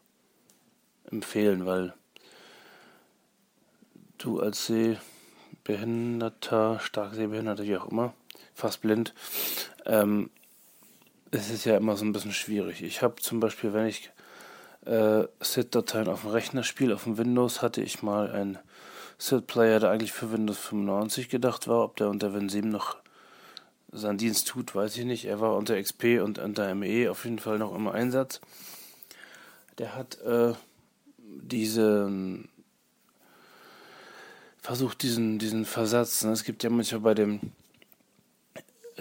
empfehlen? 1.10 1.66
Weil 1.66 1.92
du 4.18 4.38
als 4.38 4.66
Sehbehinderter, 4.66 6.78
stark 6.78 7.14
Sehbehinderter, 7.14 7.64
wie 7.64 7.78
auch 7.78 7.90
immer, 7.90 8.14
fast 8.54 8.80
blind, 8.82 9.12
ähm, 9.86 10.30
es 11.32 11.50
ist 11.50 11.64
ja 11.64 11.76
immer 11.76 11.96
so 11.96 12.04
ein 12.04 12.12
bisschen 12.12 12.32
schwierig. 12.32 12.80
Ich 12.82 13.02
habe 13.02 13.16
zum 13.16 13.40
Beispiel, 13.40 13.72
wenn 13.72 13.86
ich 13.86 14.12
äh, 14.86 15.24
SID-Dateien 15.40 16.08
auf 16.08 16.22
dem 16.22 16.30
Rechner 16.30 16.62
spiele, 16.62 16.94
auf 16.94 17.04
dem 17.04 17.18
Windows, 17.18 17.62
hatte 17.62 17.82
ich 17.82 18.02
mal 18.02 18.30
einen 18.30 18.58
SID-Player, 19.18 19.80
der 19.80 19.90
eigentlich 19.90 20.12
für 20.12 20.32
Windows 20.32 20.58
95 20.58 21.28
gedacht 21.28 21.68
war. 21.68 21.84
Ob 21.84 21.96
der 21.96 22.08
unter 22.08 22.32
Win 22.34 22.48
7 22.48 22.68
noch 22.68 22.96
seinen 23.92 24.18
Dienst 24.18 24.48
tut, 24.48 24.74
weiß 24.74 24.96
ich 24.96 25.04
nicht. 25.04 25.24
Er 25.24 25.40
war 25.40 25.56
unter 25.56 25.80
XP 25.80 26.20
und 26.22 26.38
unter 26.38 26.74
ME 26.74 27.10
auf 27.10 27.24
jeden 27.24 27.38
Fall 27.38 27.58
noch 27.58 27.74
im 27.74 27.88
Einsatz. 27.88 28.40
Der 29.78 29.94
hat 29.94 30.20
äh, 30.20 30.54
diesen 31.18 32.48
versucht 34.58 35.02
diesen 35.02 35.38
diesen 35.38 35.64
Versatz. 35.64 36.22
Ne? 36.24 36.32
Es 36.32 36.44
gibt 36.44 36.62
ja 36.62 36.70
manchmal 36.70 37.00
bei 37.00 37.14
dem 37.14 37.40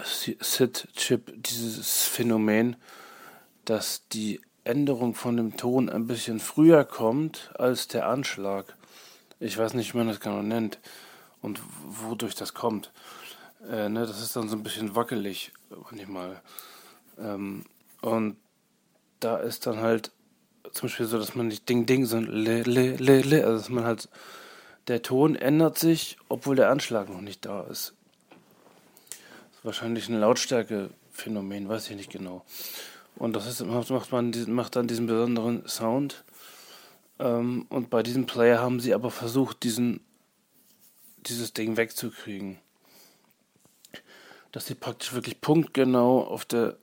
SID-Chip 0.02 1.42
dieses 1.42 2.04
Phänomen, 2.04 2.76
dass 3.64 4.06
die 4.08 4.40
Änderung 4.70 5.14
von 5.14 5.36
dem 5.36 5.56
Ton 5.56 5.88
ein 5.88 6.06
bisschen 6.06 6.38
früher 6.38 6.84
kommt 6.84 7.50
als 7.58 7.88
der 7.88 8.06
Anschlag. 8.06 8.76
Ich 9.40 9.58
weiß 9.58 9.74
nicht, 9.74 9.92
wie 9.92 9.98
man 9.98 10.08
das 10.08 10.20
genau 10.20 10.42
nennt 10.42 10.78
und 11.42 11.60
wodurch 11.88 12.36
das 12.36 12.54
kommt. 12.54 12.92
Äh, 13.68 13.88
ne, 13.88 14.06
das 14.06 14.22
ist 14.22 14.36
dann 14.36 14.48
so 14.48 14.56
ein 14.56 14.62
bisschen 14.62 14.94
wackelig 14.94 15.52
manchmal. 15.90 16.40
Ähm, 17.18 17.64
und 18.00 18.36
da 19.18 19.38
ist 19.38 19.66
dann 19.66 19.80
halt 19.80 20.12
zum 20.72 20.88
Beispiel 20.88 21.06
so, 21.06 21.18
dass 21.18 21.34
man 21.34 21.48
nicht 21.48 21.68
Ding 21.68 21.86
Ding, 21.86 22.06
sondern 22.06 22.34
le, 22.34 22.62
le, 22.62 22.96
le, 22.96 23.22
le, 23.22 23.44
also 23.44 23.58
dass 23.58 23.68
man 23.70 23.84
halt, 23.84 24.08
der 24.88 25.02
Ton 25.02 25.34
ändert 25.34 25.78
sich, 25.78 26.16
obwohl 26.28 26.56
der 26.56 26.70
Anschlag 26.70 27.08
noch 27.08 27.20
nicht 27.20 27.44
da 27.44 27.62
ist. 27.64 27.94
Ist 29.52 29.64
wahrscheinlich 29.64 30.08
ein 30.08 30.20
Lautstärke-Phänomen, 30.20 31.68
weiß 31.68 31.90
ich 31.90 31.96
nicht 31.96 32.10
genau. 32.10 32.44
Und 33.16 33.34
das 33.34 33.46
ist, 33.46 33.64
macht, 33.64 34.12
man, 34.12 34.32
macht 34.48 34.76
dann 34.76 34.86
diesen 34.86 35.06
besonderen 35.06 35.66
Sound. 35.68 36.24
Ähm, 37.18 37.66
und 37.68 37.90
bei 37.90 38.02
diesem 38.02 38.26
Player 38.26 38.60
haben 38.60 38.80
sie 38.80 38.94
aber 38.94 39.10
versucht, 39.10 39.62
diesen, 39.62 40.00
dieses 41.18 41.52
Ding 41.52 41.76
wegzukriegen. 41.76 42.58
Dass 44.52 44.66
sie 44.66 44.74
praktisch 44.74 45.12
wirklich 45.12 45.40
punktgenau 45.40 46.24
auf 46.24 46.44
der 46.44 46.76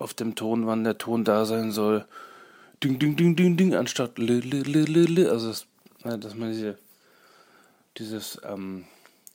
auf 0.00 0.14
dem 0.14 0.34
Ton, 0.34 0.66
wann 0.66 0.82
der 0.82 0.96
Ton 0.96 1.24
da 1.24 1.44
sein 1.44 1.72
soll, 1.72 2.06
ding 2.82 2.98
ding 2.98 3.16
ding 3.16 3.36
ding 3.36 3.56
ding 3.56 3.74
anstatt 3.74 4.18
li, 4.18 4.40
li, 4.40 4.62
li, 4.62 5.04
li, 5.04 5.26
also 5.26 5.48
das, 5.48 5.66
dass 6.02 6.34
man 6.34 6.50
diese 6.50 6.78
dieses 7.98 8.40
ähm, 8.44 8.86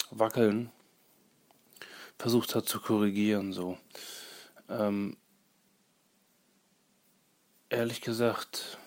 Wackeln 0.10 0.72
versucht 2.18 2.56
hat 2.56 2.68
zu 2.68 2.80
korrigieren 2.80 3.54
so. 3.54 3.78
Ähm, 4.70 5.18
ehrlich 7.70 8.02
gesagt 8.02 8.78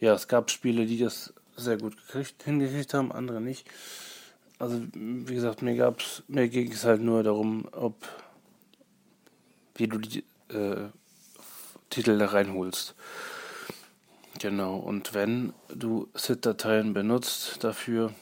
ja 0.00 0.14
es 0.14 0.28
gab 0.28 0.50
Spiele 0.50 0.86
die 0.86 0.98
das 0.98 1.34
sehr 1.56 1.76
gut 1.76 1.96
gekriegt, 1.96 2.42
hingekriegt 2.44 2.94
haben 2.94 3.12
andere 3.12 3.40
nicht 3.40 3.68
also 4.58 4.82
wie 4.92 5.34
gesagt, 5.34 5.62
mir 5.62 5.94
mir 6.26 6.48
ging 6.48 6.72
es 6.72 6.84
halt 6.84 7.00
nur 7.00 7.22
darum, 7.22 7.68
ob 7.72 7.94
wie 9.76 9.86
du 9.86 9.98
die 9.98 10.24
äh, 10.48 10.88
Titel 11.90 12.18
da 12.18 12.26
reinholst. 12.26 12.96
Genau, 14.40 14.76
und 14.76 15.14
wenn 15.14 15.52
du 15.68 16.08
SID-Dateien 16.14 16.92
benutzt 16.92 17.62
dafür, 17.62 18.12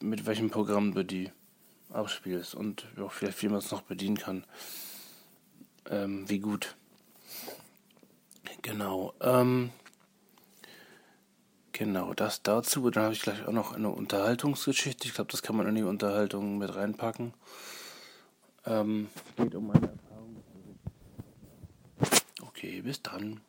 mit 0.00 0.26
welchem 0.26 0.50
Programm 0.50 0.94
du 0.94 1.04
die 1.04 1.30
abspielst 1.90 2.54
und 2.54 2.86
auch 2.98 3.12
vielleicht 3.12 3.42
wie 3.42 3.48
man 3.48 3.58
es 3.58 3.70
noch 3.70 3.82
bedienen 3.82 4.16
kann. 4.16 4.44
Ähm, 5.90 6.28
wie 6.28 6.38
gut. 6.38 6.76
Genau. 8.62 9.14
Ähm, 9.20 9.70
Genau, 11.72 12.12
das 12.12 12.42
dazu. 12.42 12.90
Dann 12.90 13.04
habe 13.04 13.14
ich 13.14 13.22
gleich 13.22 13.46
auch 13.46 13.52
noch 13.52 13.72
eine 13.72 13.88
Unterhaltungsgeschichte. 13.88 15.08
Ich 15.08 15.14
glaube, 15.14 15.32
das 15.32 15.42
kann 15.42 15.56
man 15.56 15.66
in 15.66 15.74
die 15.74 15.82
Unterhaltung 15.82 16.58
mit 16.58 16.74
reinpacken. 16.74 17.32
Ähm, 18.66 19.08
geht 19.36 19.54
um 19.54 19.68
meine 19.68 19.88
Erfahrung. 19.88 20.44
Okay, 22.42 22.82
bis 22.82 23.02
dann. 23.02 23.40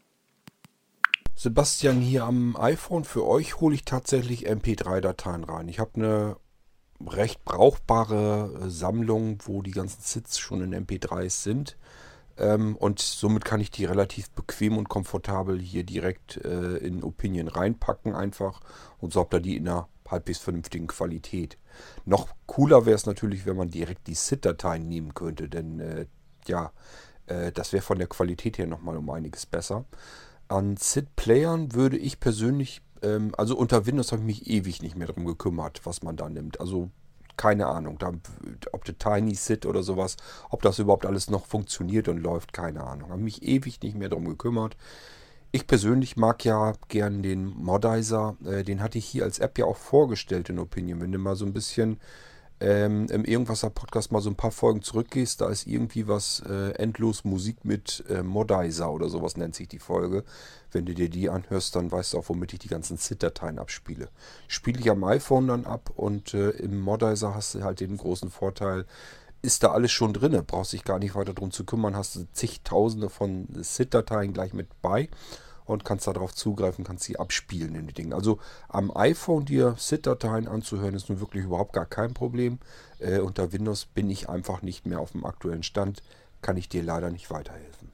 Sebastian 1.36 2.00
hier 2.00 2.24
am 2.24 2.56
iPhone. 2.56 3.04
Für 3.04 3.26
euch 3.28 3.60
hole 3.60 3.76
ich 3.76 3.84
tatsächlich 3.84 4.50
MP3-Dateien 4.50 5.44
rein. 5.44 5.68
Ich 5.68 5.80
habe 5.80 5.92
eine 5.96 6.38
recht 7.06 7.44
brauchbare 7.44 8.70
Sammlung, 8.70 9.40
wo 9.44 9.62
die 9.62 9.72
ganzen 9.72 10.02
Sits 10.02 10.40
schon 10.40 10.62
in 10.62 10.88
MP3s 10.88 11.44
sind. 11.44 11.78
Ähm, 12.38 12.76
und 12.76 13.00
somit 13.00 13.46
kann 13.46 13.62
ich 13.62 13.72
die 13.72 13.86
relativ 13.86 14.32
bequem 14.32 14.78
und 14.78 14.90
komfortabel 14.90 15.60
hier 15.60 15.84
direkt 15.84 16.38
äh, 16.38 16.78
in 16.78 17.04
Opinion 17.04 17.48
reinpacken 17.48 18.16
einfach 18.16 18.62
und 19.00 19.14
so 19.14 19.20
habt 19.20 19.34
ihr 19.36 19.40
die 19.40 19.58
in 19.58 19.68
einer 19.68 19.88
halbwegs 20.10 20.40
vernünftigen 20.40 20.88
Qualität. 20.88 21.58
Noch 22.06 22.30
cooler 22.46 22.86
wäre 22.86 22.96
es 22.96 23.06
natürlich, 23.06 23.46
wenn 23.46 23.58
man 23.58 23.70
direkt 23.70 24.08
die 24.08 24.16
SID-Dateien 24.16 24.88
nehmen 24.88 25.14
könnte, 25.14 25.50
denn 25.50 25.80
äh, 25.80 26.06
ja, 26.48 26.72
äh, 27.28 27.52
das 27.52 27.74
wäre 27.74 27.84
von 27.84 27.98
der 27.98 28.08
Qualität 28.08 28.58
her 28.58 28.68
nochmal 28.68 28.98
um 28.98 29.10
einiges 29.10 29.46
besser. 29.46 29.86
An 30.48 30.78
SID-Playern 30.78 31.74
würde 31.74 31.98
ich 31.98 32.20
persönlich, 32.20 32.82
ähm, 33.02 33.34
also 33.38 33.58
unter 33.58 33.86
Windows 33.86 34.12
habe 34.12 34.22
ich 34.22 34.28
mich 34.28 34.48
ewig 34.48 34.82
nicht 34.82 34.96
mehr 34.96 35.08
darum 35.08 35.26
gekümmert, 35.26 35.82
was 35.84 36.04
man 36.04 36.16
da 36.16 36.30
nimmt. 36.30 36.60
Also 36.60 36.90
keine 37.38 37.68
Ahnung. 37.68 37.98
Da, 37.98 38.12
ob 38.72 38.86
der 38.86 38.98
Tiny 38.98 39.36
Sit 39.36 39.66
oder 39.66 39.84
sowas, 39.84 40.18
ob 40.50 40.62
das 40.62 40.80
überhaupt 40.80 41.06
alles 41.06 41.30
noch 41.30 41.46
funktioniert 41.46 42.08
und 42.08 42.18
läuft, 42.18 42.54
keine 42.54 42.84
Ahnung. 42.84 43.10
Habe 43.10 43.22
mich 43.22 43.44
ewig 43.44 43.82
nicht 43.82 43.96
mehr 43.96 44.10
darum 44.10 44.26
gekümmert. 44.26 44.78
Ich 45.52 45.68
persönlich 45.68 46.18
mag 46.18 46.44
ja 46.46 46.74
gern 46.88 47.22
den 47.22 47.46
Modizer. 47.46 48.36
Äh, 48.44 48.64
den 48.64 48.82
hatte 48.82 48.98
ich 48.98 49.06
hier 49.06 49.24
als 49.24 49.40
App 49.40 49.58
ja 49.58 49.66
auch 49.66 49.78
vorgestellt 49.78 50.50
in 50.50 50.60
Opinion. 50.60 51.02
Wenn 51.02 51.12
du 51.12 51.20
mal 51.20 51.36
so 51.36 51.46
ein 51.46 51.54
bisschen 51.54 52.00
ähm, 52.60 53.08
im 53.08 53.26
Irgendwasser 53.26 53.70
Podcast 53.70 54.12
mal 54.12 54.22
so 54.22 54.30
ein 54.30 54.36
paar 54.36 54.52
Folgen 54.52 54.82
zurückgehst, 54.82 55.42
da 55.42 55.50
ist 55.50 55.68
irgendwie 55.68 56.08
was 56.08 56.42
äh, 56.50 56.72
endlos 56.72 57.24
Musik 57.24 57.66
mit 57.66 58.04
äh, 58.10 58.24
Modizer 58.24 58.92
oder 58.92 59.10
sowas 59.10 59.38
nennt 59.38 59.56
sich 59.56 59.68
die 59.68 59.80
Folge. 59.80 60.24
Wenn 60.72 60.86
du 60.86 60.94
dir 60.94 61.10
die 61.10 61.30
anhörst, 61.30 61.76
dann 61.76 61.92
weißt 61.92 62.14
du 62.14 62.20
auch, 62.20 62.30
womit 62.30 62.54
ich 62.54 62.60
die 62.60 62.68
ganzen 62.68 62.98
ZIP-Dateien 62.98 63.60
abspiele. 63.60 64.10
Spiele 64.48 64.80
ich 64.80 64.90
am 64.90 65.04
iPhone 65.04 65.48
dann 65.48 65.66
ab 65.66 65.92
und 65.96 66.34
äh, 66.34 66.52
im 66.52 66.80
Modizer 66.80 67.36
hast 67.36 67.56
du 67.56 67.64
halt 67.64 67.80
den 67.80 67.98
großen 67.98 68.30
Vorteil, 68.30 68.86
ist 69.42 69.64
da 69.64 69.72
alles 69.72 69.92
schon 69.92 70.14
drin. 70.14 70.42
Brauchst 70.48 70.74
dich 70.74 70.84
gar 70.84 71.00
nicht 71.00 71.16
weiter 71.16 71.34
drum 71.34 71.52
zu 71.52 71.66
kümmern, 71.66 71.96
hast 71.96 72.16
du 72.16 72.26
zigtausende 72.32 73.10
von 73.10 73.48
SID-Dateien 73.62 74.34
gleich 74.34 74.54
mit 74.54 74.70
bei 74.82 75.10
und 75.66 75.86
kannst 75.86 76.08
darauf 76.08 76.34
zugreifen, 76.34 76.84
kannst 76.84 77.04
sie 77.04 77.20
abspielen 77.20 77.76
in 77.76 77.88
die 77.88 77.94
Dinge. 77.94 78.16
Also 78.16 78.40
am 78.70 78.96
iPhone 78.96 79.46
dir 79.46 79.76
SID-Dateien 79.78 80.48
anzuhören, 80.48 80.96
ist 80.96 81.10
nun 81.10 81.20
wirklich 81.20 81.46
überhaupt 81.46 81.74
gar 81.74 81.86
kein 81.86 82.14
Problem. 82.14 82.60
Äh, 83.00 83.20
unter 83.20 83.52
Windows 83.52 83.86
bin 83.86 84.10
ich 84.10 84.30
einfach 84.30 84.62
nicht 84.62 84.86
mehr 84.86 85.00
auf 85.00 85.12
dem 85.12 85.26
aktuellen 85.26 85.64
Stand, 85.64 86.04
kann 86.42 86.58
ich 86.58 86.70
dir 86.70 86.84
leider 86.84 87.10
nicht 87.10 87.30
weiterhelfen. 87.32 87.92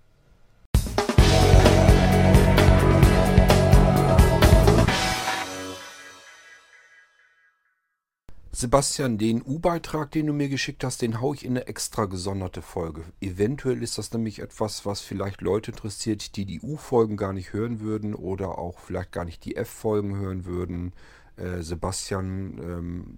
Sebastian, 8.59 9.17
den 9.17 9.41
U-Beitrag, 9.41 10.11
den 10.11 10.27
du 10.27 10.33
mir 10.33 10.49
geschickt 10.49 10.83
hast, 10.83 11.01
den 11.01 11.21
haue 11.21 11.33
ich 11.33 11.45
in 11.45 11.51
eine 11.51 11.67
extra 11.67 12.03
gesonderte 12.03 12.61
Folge. 12.61 13.05
Eventuell 13.21 13.81
ist 13.81 13.97
das 13.97 14.11
nämlich 14.11 14.39
etwas, 14.39 14.85
was 14.85 14.99
vielleicht 14.99 15.39
Leute 15.39 15.71
interessiert, 15.71 16.35
die 16.35 16.43
die 16.43 16.59
U-Folgen 16.59 17.15
gar 17.15 17.31
nicht 17.31 17.53
hören 17.53 17.79
würden 17.79 18.13
oder 18.13 18.57
auch 18.57 18.77
vielleicht 18.79 19.13
gar 19.13 19.23
nicht 19.23 19.45
die 19.45 19.55
F-Folgen 19.55 20.17
hören 20.17 20.43
würden. 20.43 20.91
Äh, 21.37 21.61
Sebastian 21.61 22.59
ähm, 22.61 23.17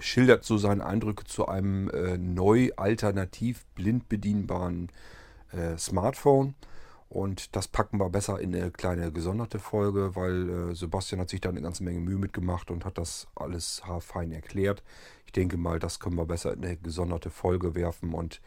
schildert 0.00 0.46
so 0.46 0.56
seine 0.56 0.86
Eindrücke 0.86 1.24
zu 1.24 1.46
einem 1.48 1.90
äh, 1.90 2.16
neu 2.16 2.70
alternativ 2.78 3.66
blind 3.74 4.08
bedienbaren 4.08 4.88
äh, 5.52 5.76
Smartphone. 5.76 6.54
Und 7.08 7.54
das 7.54 7.68
packen 7.68 7.98
wir 7.98 8.10
besser 8.10 8.40
in 8.40 8.54
eine 8.54 8.70
kleine 8.70 9.12
gesonderte 9.12 9.58
Folge, 9.58 10.16
weil 10.16 10.70
äh, 10.70 10.74
Sebastian 10.74 11.20
hat 11.20 11.30
sich 11.30 11.40
da 11.40 11.50
eine 11.50 11.62
ganze 11.62 11.84
Menge 11.84 12.00
Mühe 12.00 12.18
mitgemacht 12.18 12.70
und 12.70 12.84
hat 12.84 12.98
das 12.98 13.28
alles 13.36 13.82
haarfein 13.86 14.32
erklärt. 14.32 14.82
Ich 15.24 15.32
denke 15.32 15.56
mal, 15.56 15.78
das 15.78 16.00
können 16.00 16.16
wir 16.16 16.26
besser 16.26 16.52
in 16.52 16.64
eine 16.64 16.76
gesonderte 16.76 17.30
Folge 17.30 17.74
werfen 17.74 18.12
und 18.12 18.40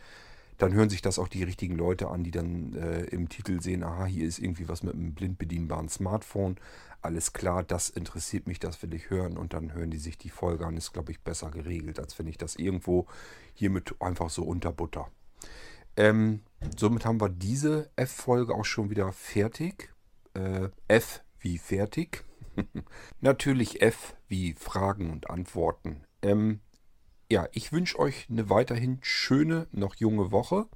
dann 0.59 0.73
hören 0.73 0.89
sich 0.89 1.01
das 1.01 1.19
auch 1.19 1.29
die 1.29 1.43
richtigen 1.43 1.77
Leute 1.77 2.09
an, 2.09 2.23
die 2.23 2.31
dann 2.31 2.75
äh, 2.75 3.03
im 3.05 3.29
Titel 3.29 3.61
sehen, 3.61 3.81
aha, 3.81 4.05
hier 4.05 4.27
ist 4.27 4.39
irgendwie 4.39 4.67
was 4.67 4.83
mit 4.83 4.93
einem 4.93 5.13
blind 5.13 5.37
bedienbaren 5.37 5.87
Smartphone. 5.87 6.57
Alles 7.01 7.31
klar, 7.31 7.63
das 7.63 7.89
interessiert 7.89 8.45
mich, 8.45 8.59
das 8.59 8.83
will 8.83 8.93
ich 8.93 9.09
hören. 9.09 9.37
Und 9.37 9.53
dann 9.53 9.73
hören 9.73 9.89
die 9.89 9.97
sich 9.97 10.17
die 10.17 10.29
Folge 10.29 10.67
an. 10.67 10.75
Ist, 10.75 10.91
glaube 10.91 11.13
ich, 11.13 11.21
besser 11.21 11.49
geregelt, 11.49 11.97
als 11.97 12.19
wenn 12.19 12.27
ich 12.27 12.37
das 12.37 12.57
irgendwo 12.57 13.07
hiermit 13.53 13.95
einfach 14.01 14.29
so 14.29 14.43
unterbutter. 14.43 15.09
Ähm, 15.95 16.41
somit 16.77 17.05
haben 17.05 17.21
wir 17.21 17.29
diese 17.29 17.89
F-Folge 17.95 18.53
auch 18.53 18.65
schon 18.65 18.89
wieder 18.89 19.11
fertig. 19.11 19.93
Äh, 20.33 20.69
F 20.87 21.23
wie 21.39 21.57
fertig. 21.57 22.25
Natürlich 23.21 23.81
F 23.81 24.15
wie 24.27 24.53
Fragen 24.53 25.11
und 25.11 25.29
Antworten. 25.29 26.03
Ähm, 26.21 26.61
ja, 27.31 27.47
ich 27.51 27.71
wünsche 27.71 27.99
euch 27.99 28.27
eine 28.29 28.49
weiterhin 28.49 28.99
schöne, 29.01 29.67
noch 29.71 29.95
junge 29.95 30.31
Woche 30.31 30.67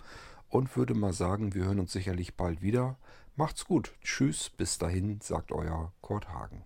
und 0.49 0.75
würde 0.77 0.93
mal 0.93 1.13
sagen, 1.13 1.53
wir 1.53 1.65
hören 1.65 1.79
uns 1.79 1.91
sicherlich 1.91 2.35
bald 2.35 2.61
wieder. 2.61 2.97
Macht's 3.35 3.65
gut. 3.65 3.93
Tschüss, 4.01 4.49
bis 4.51 4.77
dahin, 4.77 5.19
sagt 5.21 5.51
euer 5.51 5.93
Kurt 6.01 6.29
Hagen. 6.29 6.65